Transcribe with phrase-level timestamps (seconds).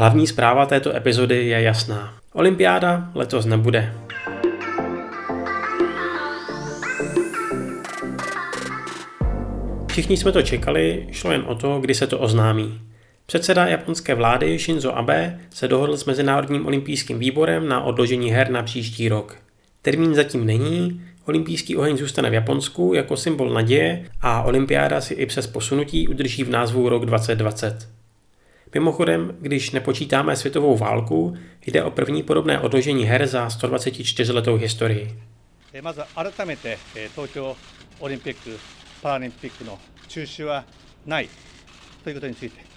[0.00, 2.14] Hlavní zpráva této epizody je jasná.
[2.32, 3.94] Olympiáda letos nebude.
[9.90, 12.80] Všichni jsme to čekali, šlo jen o to, kdy se to oznámí.
[13.26, 18.62] Předseda japonské vlády Shinzo Abe se dohodl s Mezinárodním olympijským výborem na odložení her na
[18.62, 19.36] příští rok.
[19.82, 25.26] Termín zatím není, olympijský oheň zůstane v Japonsku jako symbol naděje a olympiáda si i
[25.26, 27.97] přes posunutí udrží v názvu rok 2020.
[28.73, 35.19] Mimochodem, když nepočítáme světovou válku, jde o první podobné odložení her za 124-letou historii.
[35.81, 36.77] まず改めて
[37.15, 37.55] 東京
[37.99, 38.59] オリンピック・
[39.01, 40.65] パラリンピックの中止は
[41.03, 41.29] ない
[42.03, 42.73] ということについて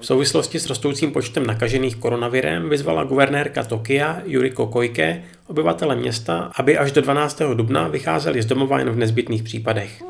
[0.00, 6.78] v souvislosti s rostoucím počtem nakažených koronavirem vyzvala guvernérka Tokia Yuriko Koike obyvatele města, aby
[6.78, 7.42] až do 12.
[7.54, 10.02] dubna vycházeli z domova jen v nezbytných případech.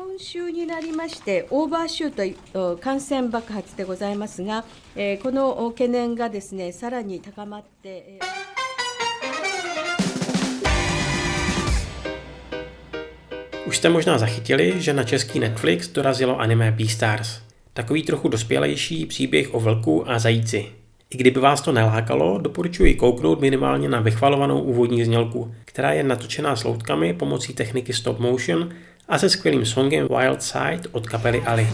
[0.65, 8.25] 週になりましてオーバーシュート感染爆発でございますが、えー、この懸念がですねさらに高まって、えー
[13.67, 17.41] Už jste možná zachytili, že na český Netflix dorazilo anime Beastars.
[17.73, 20.65] Takový trochu dospělejší příběh o vlku a zajíci.
[21.09, 26.55] I kdyby vás to nelákalo, doporučuji kouknout minimálně na vychvalovanou úvodní znělku, která je natočená
[26.55, 28.69] s loutkami pomocí techniky stop motion
[29.08, 31.68] a se skvělým songem Wild Side od kapely Ali.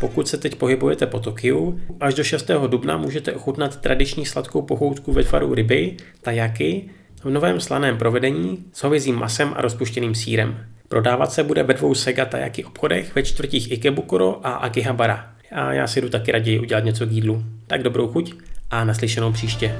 [0.00, 2.50] Pokud se teď pohybujete po Tokiu, až do 6.
[2.66, 6.90] dubna můžete ochutnat tradiční sladkou pochoutku ve tvaru ryby, tajaki,
[7.24, 10.66] v novém slaném provedení s hovězím masem a rozpuštěným sírem.
[10.88, 15.32] Prodávat se bude ve dvou Sega Tajaki obchodech ve čtvrtích Ikebukuro a Akihabara.
[15.52, 17.44] A já si jdu taky raději udělat něco k jídlu.
[17.66, 18.34] Tak dobrou chuť
[18.72, 19.78] a naslyšenou příště.